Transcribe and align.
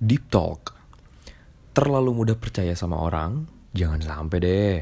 Deep 0.00 0.32
talk. 0.32 0.72
Terlalu 1.76 2.24
mudah 2.24 2.32
percaya 2.32 2.72
sama 2.72 3.04
orang, 3.04 3.44
jangan 3.76 4.00
sampai 4.00 4.38
deh. 4.40 4.80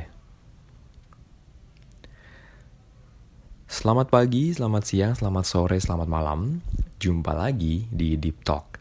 Selamat 3.66 4.14
pagi, 4.14 4.54
selamat 4.54 4.82
siang, 4.86 5.18
selamat 5.18 5.42
sore, 5.42 5.82
selamat 5.82 6.06
malam. 6.06 6.62
Jumpa 7.02 7.34
lagi 7.34 7.90
di 7.90 8.14
Deep 8.14 8.46
Talk. 8.46 8.78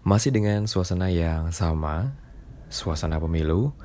Masih 0.00 0.32
dengan 0.32 0.64
suasana 0.64 1.12
yang 1.12 1.52
sama, 1.52 2.16
suasana 2.72 3.20
pemilu. 3.20 3.76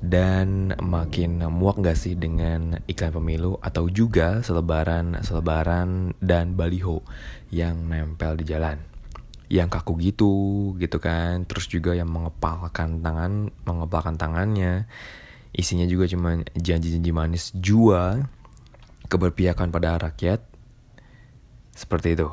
Dan 0.00 0.80
makin 0.80 1.44
muak 1.52 1.84
gak 1.84 2.00
sih 2.00 2.16
dengan 2.16 2.80
iklan 2.88 3.12
pemilu 3.12 3.60
atau 3.60 3.84
juga 3.92 4.40
selebaran-selebaran 4.40 6.16
dan 6.24 6.56
baliho 6.56 7.04
yang 7.52 7.84
nempel 7.84 8.40
di 8.40 8.48
jalan 8.48 8.96
yang 9.48 9.72
kaku 9.72 9.96
gitu 10.00 10.32
gitu 10.76 11.00
kan. 11.00 11.44
Terus 11.48 11.66
juga 11.68 11.96
yang 11.96 12.08
mengepalkan 12.08 13.00
tangan 13.00 13.52
mengepalkan 13.64 14.14
tangannya. 14.20 14.86
Isinya 15.52 15.88
juga 15.88 16.04
cuma 16.06 16.38
janji-janji 16.54 17.10
manis 17.10 17.50
jua 17.56 18.28
keberpihakan 19.08 19.72
pada 19.72 19.96
rakyat. 19.96 20.44
Seperti 21.72 22.14
itu. 22.14 22.28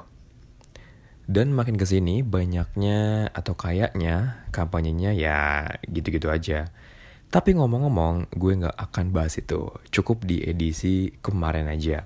Dan 1.26 1.58
makin 1.58 1.74
ke 1.74 1.90
sini 1.90 2.22
banyaknya 2.22 3.32
atau 3.34 3.58
kayaknya 3.58 4.46
kampanyenya 4.54 5.16
ya 5.18 5.66
gitu-gitu 5.90 6.30
aja. 6.30 6.70
Tapi 7.34 7.58
ngomong-ngomong 7.58 8.30
gue 8.38 8.54
nggak 8.62 8.78
akan 8.78 9.10
bahas 9.10 9.34
itu. 9.42 9.74
Cukup 9.90 10.22
di 10.28 10.46
edisi 10.46 11.10
kemarin 11.26 11.66
aja 11.66 12.06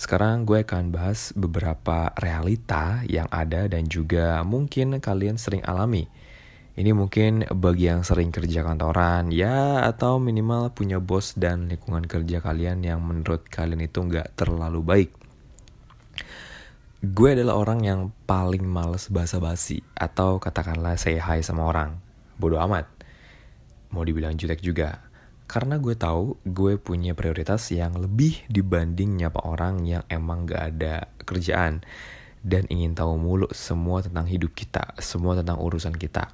sekarang 0.00 0.48
gue 0.48 0.64
akan 0.64 0.96
bahas 0.96 1.36
beberapa 1.36 2.08
realita 2.16 3.04
yang 3.04 3.28
ada 3.28 3.68
dan 3.68 3.84
juga 3.84 4.40
mungkin 4.48 4.96
kalian 4.96 5.36
sering 5.36 5.60
alami. 5.68 6.08
Ini 6.72 6.96
mungkin 6.96 7.44
bagi 7.44 7.92
yang 7.92 8.00
sering 8.00 8.32
kerja 8.32 8.64
kantoran, 8.64 9.28
ya 9.28 9.84
atau 9.84 10.16
minimal 10.16 10.72
punya 10.72 10.96
bos 10.96 11.36
dan 11.36 11.68
lingkungan 11.68 12.08
kerja 12.08 12.40
kalian 12.40 12.80
yang 12.80 13.04
menurut 13.04 13.44
kalian 13.52 13.84
itu 13.84 14.00
nggak 14.00 14.40
terlalu 14.40 14.80
baik. 14.80 15.10
Gue 17.04 17.36
adalah 17.36 17.60
orang 17.60 17.84
yang 17.84 18.00
paling 18.24 18.64
males 18.64 19.12
basa-basi 19.12 19.84
atau 19.92 20.40
katakanlah 20.40 20.96
say 20.96 21.20
hi 21.20 21.44
sama 21.44 21.68
orang. 21.68 22.00
Bodoh 22.40 22.64
amat. 22.64 22.88
Mau 23.92 24.00
dibilang 24.00 24.32
jutek 24.32 24.64
juga 24.64 25.09
karena 25.50 25.82
gue 25.82 25.98
tahu 25.98 26.38
gue 26.46 26.78
punya 26.78 27.18
prioritas 27.18 27.74
yang 27.74 27.98
lebih 27.98 28.46
dibanding 28.46 29.18
nyapa 29.18 29.42
orang 29.42 29.82
yang 29.82 30.06
emang 30.06 30.46
gak 30.46 30.78
ada 30.78 31.10
kerjaan 31.26 31.82
dan 32.46 32.70
ingin 32.70 32.94
tahu 32.94 33.18
mulu 33.18 33.50
semua 33.50 33.98
tentang 33.98 34.30
hidup 34.30 34.54
kita, 34.54 34.94
semua 35.02 35.34
tentang 35.34 35.58
urusan 35.58 35.98
kita. 35.98 36.30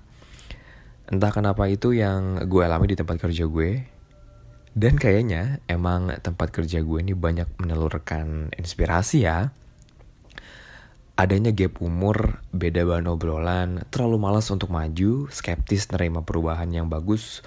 Entah 1.09 1.33
kenapa 1.33 1.65
itu 1.65 1.97
yang 1.97 2.45
gue 2.45 2.61
alami 2.61 2.93
di 2.93 2.97
tempat 2.99 3.17
kerja 3.17 3.49
gue. 3.49 3.89
Dan 4.77 5.01
kayaknya 5.01 5.65
emang 5.73 6.13
tempat 6.21 6.53
kerja 6.53 6.85
gue 6.85 6.99
ini 7.01 7.17
banyak 7.17 7.57
menelurkan 7.57 8.53
inspirasi 8.53 9.25
ya. 9.25 9.49
Adanya 11.17 11.57
gap 11.57 11.81
umur, 11.81 12.45
beda 12.53 12.85
bahan 12.85 13.09
obrolan, 13.09 13.89
terlalu 13.89 14.21
malas 14.21 14.53
untuk 14.53 14.69
maju, 14.69 15.33
skeptis 15.33 15.89
nerima 15.89 16.21
perubahan 16.21 16.69
yang 16.69 16.93
bagus, 16.93 17.41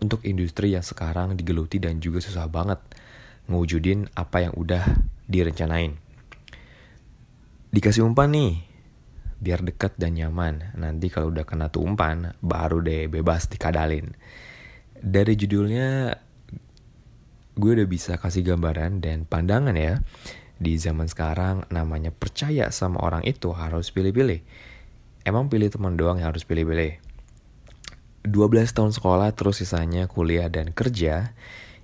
untuk 0.00 0.24
industri 0.24 0.72
yang 0.72 0.82
sekarang 0.82 1.36
digeluti 1.36 1.76
dan 1.76 2.00
juga 2.00 2.24
susah 2.24 2.48
banget 2.48 2.80
ngewujudin 3.46 4.08
apa 4.16 4.48
yang 4.48 4.54
udah 4.56 4.82
direncanain. 5.28 5.96
Dikasih 7.70 8.02
umpan 8.02 8.34
nih, 8.34 8.66
biar 9.38 9.62
dekat 9.62 9.94
dan 10.00 10.18
nyaman. 10.18 10.74
Nanti 10.74 11.06
kalau 11.12 11.30
udah 11.30 11.46
kena 11.46 11.70
tuh 11.70 11.86
umpan, 11.86 12.34
baru 12.42 12.82
deh 12.82 13.06
bebas 13.06 13.46
dikadalin. 13.46 14.10
Dari 15.00 15.38
judulnya, 15.38 16.18
gue 17.54 17.70
udah 17.76 17.88
bisa 17.88 18.18
kasih 18.18 18.42
gambaran 18.42 18.98
dan 19.04 19.28
pandangan 19.28 19.76
ya. 19.78 20.02
Di 20.60 20.76
zaman 20.76 21.08
sekarang 21.08 21.64
namanya 21.72 22.12
percaya 22.12 22.68
sama 22.68 23.00
orang 23.00 23.24
itu 23.24 23.48
harus 23.56 23.88
pilih-pilih. 23.94 24.44
Emang 25.24 25.48
pilih 25.48 25.72
teman 25.72 25.96
doang 25.96 26.20
yang 26.20 26.32
harus 26.32 26.44
pilih-pilih 26.44 27.09
12 28.30 28.70
tahun 28.70 28.94
sekolah 28.94 29.34
terus 29.34 29.60
sisanya 29.60 30.06
kuliah 30.06 30.46
dan 30.46 30.70
kerja, 30.70 31.34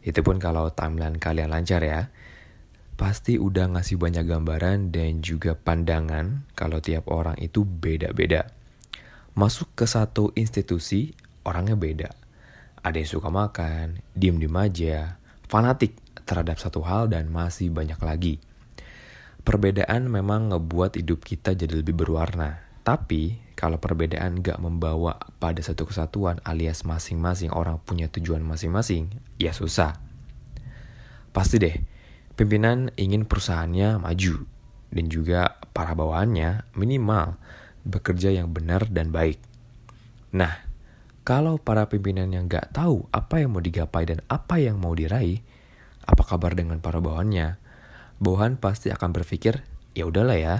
itu 0.06 0.20
pun 0.22 0.38
kalau 0.38 0.70
timeline 0.70 1.18
kalian 1.18 1.50
lancar 1.50 1.82
ya, 1.82 2.08
pasti 2.96 3.36
udah 3.36 3.76
ngasih 3.76 4.00
banyak 4.00 4.24
gambaran 4.24 4.94
dan 4.94 5.20
juga 5.20 5.58
pandangan 5.58 6.46
kalau 6.56 6.80
tiap 6.80 7.10
orang 7.12 7.36
itu 7.42 7.66
beda-beda. 7.66 8.48
Masuk 9.36 9.68
ke 9.76 9.84
satu 9.84 10.32
institusi, 10.32 11.12
orangnya 11.44 11.76
beda. 11.76 12.10
Ada 12.80 13.02
yang 13.02 13.10
suka 13.10 13.28
makan, 13.28 14.00
diem-diem 14.16 14.56
aja, 14.56 15.20
fanatik 15.50 15.98
terhadap 16.24 16.56
satu 16.56 16.80
hal 16.86 17.12
dan 17.12 17.28
masih 17.28 17.68
banyak 17.68 18.00
lagi. 18.00 18.34
Perbedaan 19.46 20.10
memang 20.10 20.50
ngebuat 20.50 20.98
hidup 20.98 21.22
kita 21.22 21.54
jadi 21.54 21.70
lebih 21.70 21.94
berwarna. 21.94 22.66
Tapi 22.82 23.45
kalau 23.56 23.81
perbedaan 23.81 24.44
gak 24.44 24.61
membawa 24.61 25.17
pada 25.41 25.65
satu 25.65 25.89
kesatuan 25.89 26.44
alias 26.44 26.84
masing-masing 26.84 27.49
orang 27.49 27.81
punya 27.81 28.06
tujuan 28.12 28.44
masing-masing, 28.44 29.09
ya 29.41 29.56
susah. 29.56 29.97
Pasti 31.33 31.56
deh, 31.56 31.77
pimpinan 32.37 32.93
ingin 33.00 33.25
perusahaannya 33.25 33.97
maju 33.97 34.44
dan 34.93 35.05
juga 35.09 35.56
para 35.72 35.97
bawahannya 35.97 36.69
minimal 36.77 37.41
bekerja 37.89 38.28
yang 38.28 38.53
benar 38.53 38.93
dan 38.93 39.09
baik. 39.09 39.41
Nah, 40.37 40.53
kalau 41.25 41.56
para 41.56 41.88
pimpinan 41.88 42.28
yang 42.37 42.53
gak 42.53 42.77
tahu 42.77 43.09
apa 43.09 43.41
yang 43.41 43.56
mau 43.56 43.65
digapai 43.65 44.05
dan 44.05 44.21
apa 44.28 44.61
yang 44.61 44.77
mau 44.77 44.93
diraih, 44.93 45.41
apa 46.05 46.23
kabar 46.28 46.53
dengan 46.53 46.84
para 46.84 47.00
bawahannya? 47.00 47.56
Bawahan 48.21 48.61
pasti 48.61 48.93
akan 48.93 49.17
berpikir, 49.17 49.65
ya 49.97 50.05
udahlah 50.05 50.37
ya, 50.37 50.56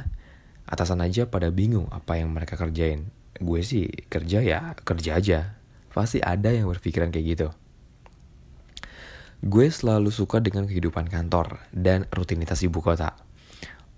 atasan 0.66 0.99
aja 1.00 1.31
pada 1.31 1.49
bingung 1.54 1.87
apa 1.94 2.19
yang 2.19 2.34
mereka 2.34 2.59
kerjain. 2.59 3.09
Gue 3.38 3.62
sih 3.62 3.87
kerja 4.10 4.43
ya 4.43 4.75
kerja 4.82 5.16
aja. 5.16 5.38
Pasti 5.94 6.21
ada 6.21 6.53
yang 6.53 6.69
berpikiran 6.69 7.09
kayak 7.15 7.27
gitu. 7.27 7.49
Gue 9.47 9.71
selalu 9.71 10.10
suka 10.10 10.43
dengan 10.43 10.66
kehidupan 10.66 11.06
kantor 11.06 11.62
dan 11.71 12.04
rutinitas 12.10 12.60
ibu 12.66 12.82
kota. 12.82 13.15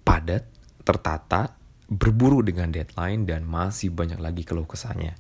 Padat, 0.05 0.45
tertata, 0.84 1.56
berburu 1.89 2.45
dengan 2.45 2.71
deadline 2.71 3.25
dan 3.25 3.49
masih 3.49 3.91
banyak 3.91 4.21
lagi 4.21 4.45
keluh 4.45 4.69
kesahnya. 4.69 5.17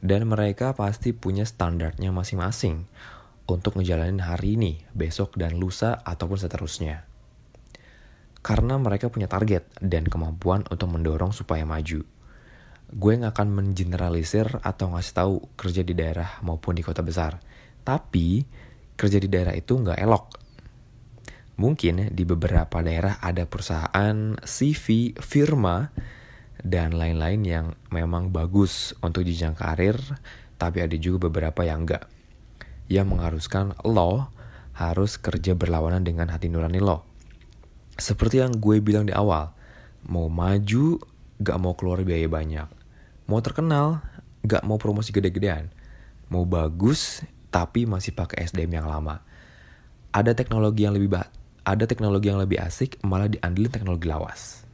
Dan 0.00 0.30
mereka 0.30 0.72
pasti 0.72 1.12
punya 1.12 1.44
standarnya 1.44 2.08
masing-masing 2.08 2.88
untuk 3.44 3.76
ngejalanin 3.76 4.24
hari 4.24 4.56
ini, 4.56 4.72
besok, 4.96 5.36
dan 5.36 5.60
lusa 5.60 6.00
ataupun 6.00 6.40
seterusnya 6.40 7.09
karena 8.40 8.80
mereka 8.80 9.12
punya 9.12 9.28
target 9.28 9.68
dan 9.84 10.08
kemampuan 10.08 10.64
untuk 10.72 10.88
mendorong 10.88 11.32
supaya 11.36 11.68
maju. 11.68 12.00
Gue 12.90 13.12
gak 13.20 13.36
akan 13.36 13.48
mengeneralisir 13.54 14.64
atau 14.64 14.96
ngasih 14.96 15.14
tahu 15.14 15.34
kerja 15.54 15.84
di 15.84 15.94
daerah 15.94 16.40
maupun 16.42 16.74
di 16.74 16.82
kota 16.82 17.04
besar. 17.04 17.38
Tapi 17.84 18.42
kerja 18.96 19.20
di 19.20 19.28
daerah 19.30 19.54
itu 19.54 19.78
gak 19.78 20.00
elok. 20.00 20.26
Mungkin 21.60 22.16
di 22.16 22.24
beberapa 22.24 22.80
daerah 22.80 23.20
ada 23.20 23.44
perusahaan, 23.44 24.34
CV, 24.40 25.12
firma, 25.20 25.92
dan 26.64 26.96
lain-lain 26.96 27.40
yang 27.44 27.66
memang 27.92 28.32
bagus 28.32 28.96
untuk 29.04 29.28
jenjang 29.28 29.52
karir, 29.52 30.00
tapi 30.56 30.80
ada 30.80 30.96
juga 30.96 31.28
beberapa 31.28 31.60
yang 31.68 31.84
enggak. 31.84 32.08
Yang 32.88 33.06
mengharuskan 33.12 33.76
lo 33.84 34.32
harus 34.72 35.20
kerja 35.20 35.52
berlawanan 35.52 36.00
dengan 36.00 36.32
hati 36.32 36.48
nurani 36.48 36.80
lo 36.80 37.09
seperti 38.00 38.40
yang 38.40 38.56
gue 38.56 38.80
bilang 38.80 39.04
di 39.06 39.14
awal, 39.14 39.52
mau 40.08 40.26
maju 40.32 40.98
gak 41.40 41.58
mau 41.60 41.76
keluar 41.76 42.00
biaya 42.02 42.26
banyak. 42.26 42.68
Mau 43.28 43.40
terkenal 43.44 44.02
gak 44.44 44.64
mau 44.64 44.80
promosi 44.80 45.12
gede-gedean. 45.12 45.68
Mau 46.32 46.48
bagus 46.48 47.22
tapi 47.50 47.84
masih 47.84 48.16
pakai 48.16 48.46
SDM 48.46 48.82
yang 48.82 48.88
lama. 48.88 49.20
Ada 50.10 50.34
teknologi 50.34 50.86
yang 50.86 50.94
lebih 50.94 51.22
ada 51.60 51.84
teknologi 51.84 52.32
yang 52.32 52.40
lebih 52.40 52.58
asik 52.58 52.98
malah 53.04 53.28
diandelin 53.28 53.70
teknologi 53.70 54.06
lawas. 54.08 54.64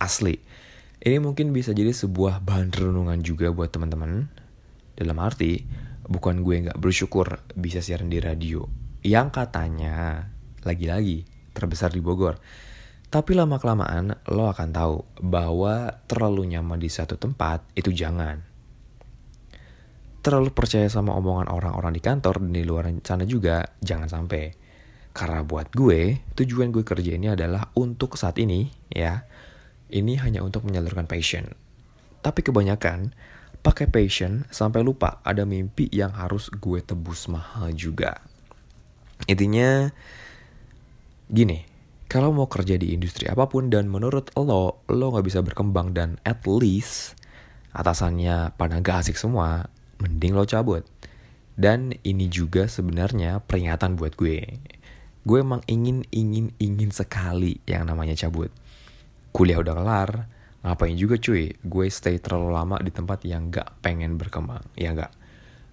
Asli. 0.00 0.40
Ini 0.96 1.22
mungkin 1.22 1.54
bisa 1.54 1.70
jadi 1.70 1.92
sebuah 1.94 2.42
bahan 2.42 2.74
renungan 2.74 3.20
juga 3.22 3.52
buat 3.52 3.70
teman-teman. 3.70 4.26
Dalam 4.96 5.16
arti, 5.20 5.62
bukan 6.08 6.40
gue 6.42 6.72
gak 6.72 6.80
bersyukur 6.80 7.44
bisa 7.54 7.84
siaran 7.84 8.10
di 8.10 8.18
radio. 8.18 8.66
Yang 9.06 9.28
katanya 9.38 10.26
lagi-lagi 10.66 11.22
terbesar 11.54 11.94
di 11.94 12.02
Bogor. 12.02 12.36
Tapi 13.06 13.38
lama-kelamaan 13.38 14.26
lo 14.34 14.50
akan 14.50 14.68
tahu 14.74 14.96
bahwa 15.22 16.02
terlalu 16.10 16.52
nyaman 16.52 16.82
di 16.82 16.90
satu 16.90 17.14
tempat 17.14 17.62
itu 17.78 17.94
jangan. 17.94 18.42
Terlalu 20.20 20.50
percaya 20.50 20.90
sama 20.90 21.14
omongan 21.14 21.46
orang-orang 21.46 21.94
di 21.94 22.02
kantor 22.02 22.42
dan 22.42 22.50
di 22.50 22.66
luar 22.66 22.90
sana 23.06 23.22
juga 23.22 23.62
jangan 23.78 24.10
sampai. 24.10 24.50
Karena 25.14 25.46
buat 25.46 25.70
gue, 25.70 26.18
tujuan 26.34 26.74
gue 26.74 26.82
kerja 26.82 27.14
ini 27.14 27.32
adalah 27.32 27.72
untuk 27.78 28.18
saat 28.18 28.36
ini, 28.42 28.68
ya. 28.90 29.24
Ini 29.86 30.18
hanya 30.20 30.42
untuk 30.42 30.66
menyalurkan 30.66 31.06
passion. 31.06 31.46
Tapi 32.20 32.42
kebanyakan 32.42 33.14
pakai 33.62 33.86
passion 33.86 34.44
sampai 34.50 34.82
lupa 34.82 35.22
ada 35.22 35.46
mimpi 35.46 35.86
yang 35.94 36.10
harus 36.10 36.50
gue 36.50 36.82
tebus 36.82 37.30
mahal 37.30 37.70
juga. 37.70 38.18
Intinya 39.30 39.94
gini, 41.26 41.66
kalau 42.06 42.30
mau 42.30 42.46
kerja 42.46 42.78
di 42.78 42.94
industri 42.94 43.26
apa 43.26 43.50
pun 43.50 43.66
dan 43.66 43.90
menurut 43.90 44.30
lo, 44.38 44.82
lo 44.86 45.06
gak 45.10 45.26
bisa 45.26 45.42
berkembang 45.42 45.90
dan 45.90 46.22
at 46.22 46.42
least 46.46 47.18
atasannya 47.74 48.54
pada 48.54 48.78
gak 48.78 49.06
asik 49.06 49.18
semua, 49.18 49.66
mending 49.98 50.32
lo 50.38 50.46
cabut. 50.46 50.86
Dan 51.56 51.96
ini 52.04 52.28
juga 52.28 52.68
sebenarnya 52.68 53.40
peringatan 53.42 53.96
buat 53.96 54.14
gue. 54.14 54.44
Gue 55.26 55.38
emang 55.42 55.64
ingin, 55.66 56.04
ingin, 56.12 56.52
ingin 56.60 56.92
sekali 56.92 57.58
yang 57.66 57.88
namanya 57.88 58.14
cabut. 58.14 58.52
Kuliah 59.32 59.58
udah 59.58 59.74
kelar, 59.74 60.10
ngapain 60.62 60.94
juga 60.94 61.18
cuy, 61.18 61.56
gue 61.58 61.86
stay 61.90 62.22
terlalu 62.22 62.54
lama 62.54 62.76
di 62.78 62.92
tempat 62.92 63.24
yang 63.26 63.50
gak 63.50 63.82
pengen 63.82 64.20
berkembang, 64.20 64.62
ya 64.78 64.94
gak? 64.94 65.10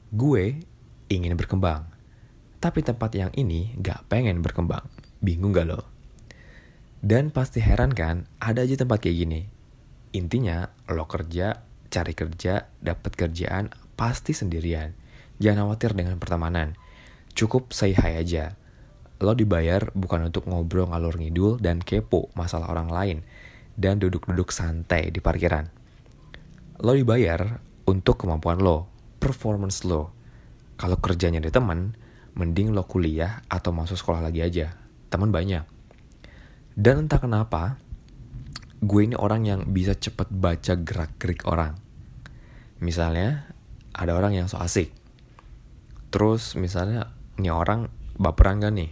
Gue 0.10 0.64
ingin 1.12 1.38
berkembang, 1.38 1.86
tapi 2.58 2.80
tempat 2.82 3.12
yang 3.14 3.32
ini 3.36 3.76
gak 3.78 4.08
pengen 4.10 4.42
berkembang. 4.42 5.03
Bingung 5.24 5.56
gak 5.56 5.72
lo? 5.72 5.88
Dan 7.00 7.32
pasti 7.32 7.64
heran 7.64 7.96
kan, 7.96 8.28
ada 8.44 8.68
aja 8.68 8.76
tempat 8.76 9.00
kayak 9.00 9.24
gini. 9.24 9.42
Intinya, 10.12 10.68
lo 10.92 11.08
kerja, 11.08 11.64
cari 11.88 12.12
kerja, 12.12 12.68
dapat 12.84 13.16
kerjaan, 13.16 13.72
pasti 13.96 14.36
sendirian. 14.36 14.92
Jangan 15.40 15.72
khawatir 15.72 15.96
dengan 15.96 16.20
pertemanan. 16.20 16.76
Cukup 17.40 17.72
say 17.72 17.96
hi 17.96 18.20
aja. 18.20 18.60
Lo 19.24 19.32
dibayar 19.32 19.96
bukan 19.96 20.28
untuk 20.28 20.44
ngobrol 20.44 20.92
ngalur 20.92 21.16
ngidul 21.16 21.64
dan 21.64 21.80
kepo 21.80 22.28
masalah 22.36 22.68
orang 22.68 22.92
lain. 22.92 23.18
Dan 23.80 24.04
duduk-duduk 24.04 24.52
santai 24.52 25.08
di 25.08 25.24
parkiran. 25.24 25.72
Lo 26.84 26.92
dibayar 26.92 27.64
untuk 27.88 28.20
kemampuan 28.20 28.60
lo, 28.60 28.92
performance 29.24 29.88
lo. 29.88 30.12
Kalau 30.76 31.00
kerjanya 31.00 31.40
di 31.40 31.48
teman, 31.48 31.96
mending 32.36 32.76
lo 32.76 32.84
kuliah 32.84 33.40
atau 33.48 33.72
masuk 33.72 33.96
sekolah 33.96 34.20
lagi 34.20 34.44
aja. 34.44 34.83
Teman 35.14 35.30
banyak. 35.30 35.62
Dan 36.74 37.06
entah 37.06 37.22
kenapa, 37.22 37.78
gue 38.82 39.02
ini 39.06 39.14
orang 39.14 39.46
yang 39.46 39.62
bisa 39.70 39.94
cepet 39.94 40.34
baca 40.34 40.74
gerak-gerik 40.74 41.46
orang. 41.46 41.78
Misalnya, 42.82 43.46
ada 43.94 44.18
orang 44.18 44.34
yang 44.34 44.50
so 44.50 44.58
asik. 44.58 44.90
Terus 46.10 46.58
misalnya, 46.58 47.14
nih 47.38 47.54
orang 47.54 47.94
baperan 48.18 48.58
gak 48.58 48.74
nih? 48.74 48.90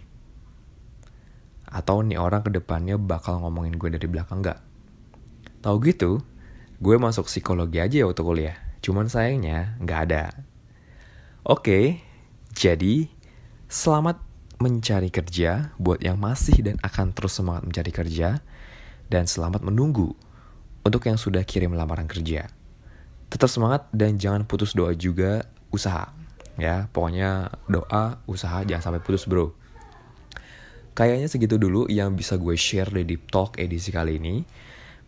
Atau 1.66 2.06
nih 2.06 2.22
orang 2.22 2.46
ke 2.46 2.54
depannya 2.54 3.02
bakal 3.02 3.42
ngomongin 3.42 3.74
gue 3.74 3.90
dari 3.90 4.06
belakang 4.06 4.46
gak? 4.46 4.62
Tahu 5.58 5.76
gitu, 5.90 6.22
gue 6.78 6.96
masuk 7.02 7.26
psikologi 7.26 7.82
aja 7.82 7.98
ya 7.98 8.06
waktu 8.06 8.22
kuliah. 8.22 8.56
Cuman 8.78 9.10
sayangnya 9.10 9.74
gak 9.82 10.00
ada. 10.06 10.38
Oke, 11.42 11.98
jadi 12.54 13.10
selamat 13.66 14.31
mencari 14.62 15.10
kerja 15.10 15.74
buat 15.82 15.98
yang 15.98 16.22
masih 16.22 16.62
dan 16.62 16.78
akan 16.78 17.10
terus 17.10 17.34
semangat 17.34 17.66
mencari 17.66 17.90
kerja 17.90 18.38
dan 19.10 19.26
selamat 19.26 19.66
menunggu 19.66 20.14
untuk 20.86 21.02
yang 21.10 21.18
sudah 21.18 21.42
kirim 21.42 21.74
lamaran 21.74 22.06
kerja. 22.06 22.46
Tetap 23.26 23.50
semangat 23.50 23.90
dan 23.90 24.22
jangan 24.22 24.46
putus 24.46 24.78
doa 24.78 24.94
juga 24.94 25.42
usaha. 25.74 26.14
Ya, 26.60 26.86
pokoknya 26.94 27.50
doa, 27.66 28.22
usaha 28.28 28.62
jangan 28.62 28.92
sampai 28.92 29.02
putus, 29.02 29.26
Bro. 29.26 29.56
Kayaknya 30.92 31.26
segitu 31.26 31.56
dulu 31.56 31.88
yang 31.88 32.12
bisa 32.14 32.36
gue 32.36 32.52
share 32.54 32.92
di 32.92 33.02
Deep 33.08 33.32
Talk 33.32 33.56
edisi 33.56 33.88
kali 33.88 34.20
ini. 34.20 34.44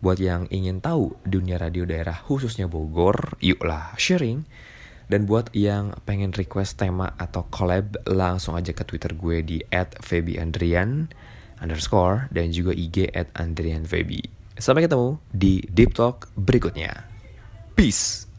Buat 0.00 0.18
yang 0.18 0.42
ingin 0.48 0.80
tahu 0.80 1.14
dunia 1.24 1.60
radio 1.60 1.84
daerah 1.84 2.16
khususnya 2.24 2.66
Bogor, 2.66 3.36
yuklah 3.40 3.92
sharing 4.00 4.44
dan 5.08 5.28
buat 5.28 5.52
yang 5.52 5.96
pengen 6.08 6.32
request 6.32 6.80
tema 6.80 7.12
atau 7.20 7.44
collab, 7.52 7.96
langsung 8.08 8.56
aja 8.56 8.72
ke 8.72 8.82
Twitter 8.88 9.12
gue 9.12 9.44
di 9.44 9.58
@febiandrian 10.00 11.08
underscore 11.62 12.28
dan 12.34 12.50
juga 12.50 12.76
IG 12.76 13.12
at 13.14 13.30
Andrian 13.38 13.88
Sampai 14.54 14.86
ketemu 14.86 15.18
di 15.32 15.64
Deep 15.66 15.96
Talk 15.96 16.30
berikutnya. 16.38 17.06
Peace! 17.74 18.33